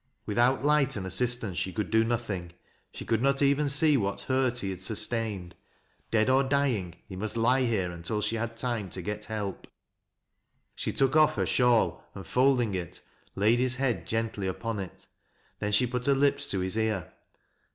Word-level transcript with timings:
"Without 0.25 0.65
light 0.65 0.95
and 0.95 1.05
assistance, 1.05 1.59
she 1.59 1.71
could 1.71 1.91
do 1.91 2.03
nothing; 2.03 2.53
she 2.91 3.05
could 3.05 3.21
not 3.21 3.43
even 3.43 3.69
see 3.69 3.97
what 3.97 4.21
hu.rt 4.21 4.57
he 4.61 4.71
had 4.71 4.79
sua 4.81 4.95
tained. 4.95 5.51
Dead 6.09 6.27
or 6.27 6.41
dying, 6.43 6.95
he 7.05 7.15
must 7.15 7.37
lie 7.37 7.61
here 7.61 7.91
until 7.91 8.19
she 8.19 8.35
had 8.35 8.59
rime 8.63 8.89
to 8.89 9.01
get 9.03 9.25
help. 9.25 9.67
She 10.73 10.91
took 10.91 11.15
off 11.15 11.35
her 11.35 11.45
shawl, 11.45 12.03
and 12.15 12.25
folding 12.25 12.73
it, 12.73 12.99
laid 13.35 13.59
his 13.59 13.75
head 13.75 14.07
gently 14.07 14.47
upou 14.47 14.79
it. 14.83 15.05
Then 15.59 15.71
she 15.71 15.85
put 15.85 16.07
her 16.07 16.15
lips 16.15 16.49
to 16.49 16.61
his 16.61 16.77
ear. 16.77 17.13